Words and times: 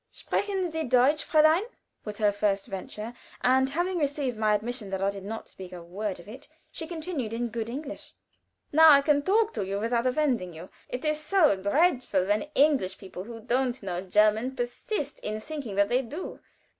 "Sprechen 0.09 0.71
Sie 0.71 0.83
Deutsch, 0.83 1.23
Fräulein?" 1.23 1.61
was 2.05 2.17
her 2.17 2.31
first 2.31 2.65
venture, 2.65 3.13
and 3.41 3.69
having 3.69 3.99
received 3.99 4.35
my 4.35 4.55
admission 4.55 4.89
that 4.89 4.99
I 5.03 5.11
did 5.11 5.23
not 5.23 5.47
speak 5.47 5.71
a 5.71 5.83
word 5.83 6.19
of 6.19 6.27
it, 6.27 6.47
she 6.71 6.87
continued, 6.87 7.33
in 7.33 7.49
good 7.49 7.69
English: 7.69 8.13
"Now 8.73 8.89
I 8.89 9.03
can 9.03 9.21
talk 9.21 9.53
to 9.53 9.63
you 9.63 9.79
without 9.79 10.07
offending 10.07 10.55
you. 10.55 10.69
It 10.89 11.05
is 11.05 11.19
so 11.19 11.55
dreadful 11.55 12.25
when 12.25 12.47
English 12.55 12.97
people 12.97 13.25
who 13.25 13.41
don't 13.41 13.83
know 13.83 14.01
German 14.01 14.55
persist 14.55 15.19
in 15.19 15.39
thinking 15.39 15.75
that 15.75 15.87
they 15.89 16.01
do. 16.01 16.39